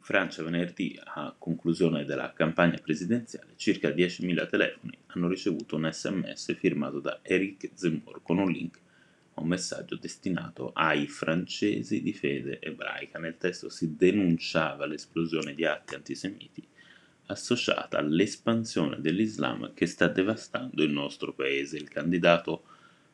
In 0.00 0.06
Francia 0.06 0.42
venerdì, 0.42 0.98
a 1.04 1.34
conclusione 1.36 2.06
della 2.06 2.32
campagna 2.32 2.78
presidenziale, 2.82 3.52
circa 3.56 3.90
10.000 3.90 4.48
telefoni 4.48 4.96
hanno 5.08 5.28
ricevuto 5.28 5.76
un 5.76 5.90
sms 5.92 6.56
firmato 6.56 7.00
da 7.00 7.18
Eric 7.20 7.70
Zemmour 7.74 8.22
con 8.22 8.38
un 8.38 8.50
link 8.50 8.80
a 9.34 9.42
un 9.42 9.48
messaggio 9.48 9.96
destinato 9.96 10.72
ai 10.72 11.06
francesi 11.06 12.00
di 12.00 12.14
fede 12.14 12.60
ebraica. 12.62 13.18
Nel 13.18 13.36
testo 13.36 13.68
si 13.68 13.94
denunciava 13.94 14.86
l'esplosione 14.86 15.54
di 15.54 15.66
atti 15.66 15.94
antisemiti 15.94 16.66
associata 17.26 17.98
all'espansione 17.98 19.02
dell'Islam 19.02 19.74
che 19.74 19.84
sta 19.84 20.08
devastando 20.08 20.82
il 20.82 20.92
nostro 20.92 21.34
paese. 21.34 21.76
Il 21.76 21.90
candidato 21.90 22.62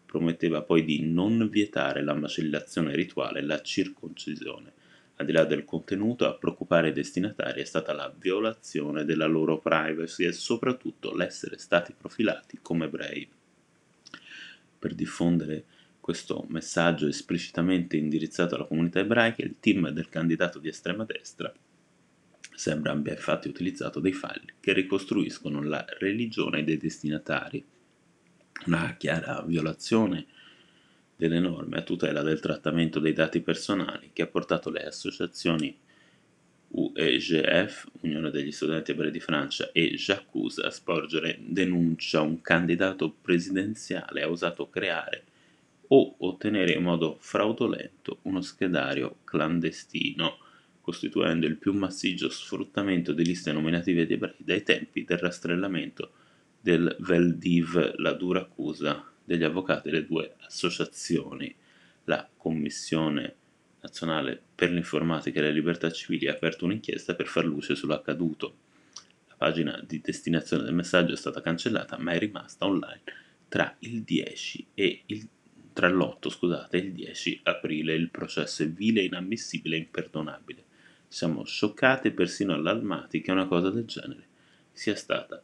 prometteva 0.07 0.62
poi 0.62 0.84
di 0.84 1.03
non 1.03 1.48
vietare 1.50 2.05
la 2.05 2.14
macellazione 2.14 2.95
rituale 2.95 3.41
e 3.41 3.43
la 3.43 3.61
circoncisione 3.61 4.84
al 5.16 5.26
di 5.26 5.32
là 5.32 5.44
del 5.44 5.64
contenuto, 5.64 6.26
a 6.26 6.34
preoccupare 6.34 6.88
i 6.88 6.93
destinatari 6.93 7.62
è 7.62 7.64
stata 7.64 7.93
la 7.93 8.12
violazione 8.16 9.04
della 9.04 9.26
loro 9.26 9.58
privacy 9.58 10.24
e 10.24 10.32
soprattutto 10.32 11.14
l'essere 11.14 11.58
stati 11.58 11.94
profilati 11.96 12.58
come 12.61 12.84
ebrei. 12.84 13.29
Per 14.79 14.94
diffondere 14.94 15.64
questo 16.00 16.44
messaggio 16.48 17.07
esplicitamente 17.07 17.96
indirizzato 17.96 18.54
alla 18.54 18.66
comunità 18.66 19.00
ebraica, 19.00 19.43
il 19.43 19.57
team 19.58 19.88
del 19.88 20.08
candidato 20.08 20.58
di 20.58 20.68
estrema 20.68 21.04
destra 21.04 21.52
sembra 22.54 22.93
abbia 22.93 23.12
infatti 23.12 23.48
utilizzato 23.48 24.00
dei 24.00 24.12
file 24.12 24.54
che 24.60 24.72
ricostruiscono 24.72 25.62
la 25.62 25.85
religione 25.98 26.64
dei 26.64 26.79
destinatari, 26.79 27.64
una 28.66 28.94
chiara 28.96 29.43
violazione 29.43 30.26
delle 31.16 31.40
norme 31.40 31.79
a 31.79 31.82
tutela 31.82 32.22
del 32.22 32.41
trattamento 32.41 33.00
dei 33.00 33.14
dati 33.14 33.41
personali 33.41 34.11
che 34.12 34.22
ha 34.22 34.27
portato 34.27 34.70
le 34.70 34.84
associazioni 34.84 35.77
UEGF, 36.69 37.86
Unione 38.00 38.30
degli 38.30 38.52
Studenti 38.52 38.91
Ebrei 38.91 39.10
di 39.10 39.20
Francia, 39.20 39.70
e 39.72 39.94
J'accuse 39.94 40.62
a 40.62 40.70
sporgere 40.70 41.38
denuncia. 41.41 42.20
Un 42.20 42.42
candidato 42.42 43.14
presidenziale 43.20 44.22
ha 44.22 44.28
osato 44.28 44.68
creare 44.68 45.24
o 45.88 46.16
ottenere 46.18 46.72
in 46.72 46.82
modo 46.82 47.16
fraudolento 47.20 48.19
uno 48.22 48.42
schedario 48.42 49.19
clandestino, 49.24 50.38
costituendo 50.80 51.46
il 51.46 51.56
più 51.56 51.72
massiccio 51.72 52.28
sfruttamento 52.28 53.12
di 53.12 53.24
liste 53.24 53.52
nominative 53.52 54.04
di 54.04 54.14
ebrei 54.14 54.34
dai 54.36 54.62
tempi 54.62 55.04
del 55.04 55.19
rastrellamento 55.19 56.10
del 56.60 56.94
Veldiv, 56.98 57.94
la 57.98 58.12
dura 58.12 58.41
accusa 58.41 59.12
degli 59.27 59.44
avvocati 59.44 59.91
delle 59.91 60.06
due 60.06 60.36
associazioni. 60.46 61.55
La 62.05 62.27
Commissione 62.34 63.34
nazionale 63.80 64.41
per 64.55 64.70
l'informatica 64.70 65.41
e 65.41 65.42
le 65.42 65.52
libertà 65.52 65.91
civili 65.91 66.28
ha 66.28 66.32
aperto 66.32 66.64
un'inchiesta 66.64 67.14
per 67.14 67.27
far 67.27 67.44
luce 67.44 67.74
sull'accaduto. 67.74 68.56
La 69.28 69.34
pagina 69.36 69.82
di 69.86 70.00
destinazione 70.00 70.62
del 70.62 70.72
messaggio 70.72 71.12
è 71.12 71.16
stata 71.16 71.42
cancellata 71.42 71.98
ma 71.98 72.12
è 72.12 72.19
rimasta 72.19 72.64
online 72.64 73.02
tra 73.48 73.77
il 73.80 74.02
10 74.02 74.66
e 74.74 75.02
il 75.06 75.28
tra 75.77 75.91
l'8 75.91 76.30
scusate, 76.30 76.78
e 76.78 76.80
il 76.80 76.92
10 76.94 77.41
aprile 77.42 77.92
il 77.92 78.08
processo 78.08 78.62
è 78.62 78.66
vile, 78.66 79.02
inammissibile 79.02 79.77
e 79.77 79.80
imperdonabile. 79.80 80.64
Siamo 81.06 81.44
scioccati 81.44 82.12
persino 82.12 82.54
allarmati 82.54 83.20
che 83.20 83.30
una 83.30 83.47
cosa 83.47 83.69
del 83.69 83.84
genere 83.84 84.27
sia 84.72 84.97
stata 84.97 85.42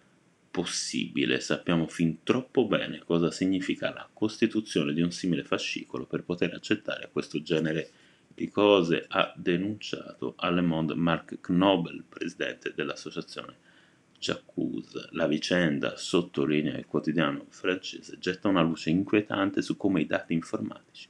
possibile, 0.52 1.40
sappiamo 1.40 1.88
fin 1.88 2.22
troppo 2.22 2.66
bene 2.66 3.02
cosa 3.04 3.30
significa 3.30 3.92
la 3.92 4.08
costituzione 4.12 4.92
di 4.92 5.00
un 5.00 5.10
simile 5.10 5.42
fascicolo 5.42 6.04
per 6.04 6.22
poter 6.22 6.52
accettare 6.54 7.08
questo 7.10 7.42
genere 7.42 7.90
di 8.34 8.48
cose, 8.48 9.06
ha 9.08 9.32
denunciato 9.34 10.34
a 10.36 10.50
Le 10.50 10.60
Monde 10.60 10.94
Marc 10.94 11.40
Knobel, 11.40 12.04
presidente 12.08 12.72
dell'associazione 12.74 13.70
J'accuse. 14.18 15.08
La 15.12 15.26
vicenda, 15.26 15.96
sottolinea 15.96 16.76
il 16.76 16.86
quotidiano 16.86 17.46
francese, 17.48 18.18
getta 18.20 18.46
una 18.46 18.62
luce 18.62 18.90
inquietante 18.90 19.62
su 19.62 19.76
come 19.76 20.02
i 20.02 20.06
dati 20.06 20.32
informatici 20.32 21.08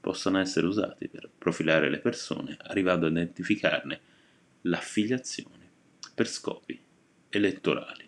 possono 0.00 0.38
essere 0.38 0.66
usati 0.66 1.08
per 1.08 1.28
profilare 1.36 1.90
le 1.90 1.98
persone, 1.98 2.56
arrivando 2.60 3.06
a 3.06 3.10
identificarne 3.10 4.00
l'affiliazione 4.62 5.68
per 6.14 6.28
scopi 6.28 6.80
elettorali. 7.28 8.05